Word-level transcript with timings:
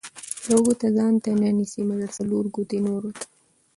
ـ 0.25 0.47
يوه 0.49 0.61
ګوته 0.65 0.87
ځانته 0.97 1.29
نه 1.41 1.49
نيسي، 1.57 1.81
مګر 1.89 2.09
څلور 2.17 2.43
ګوتې 2.55 2.77
نورو 2.87 3.09
ته. 3.17 3.25